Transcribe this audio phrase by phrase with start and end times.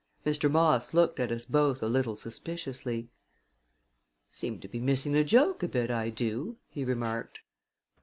[0.25, 0.49] Mr.
[0.49, 3.07] Moss looked at us both a little suspiciously.
[4.31, 7.41] "Seem to be missing the joke a bit I do!" he remarked.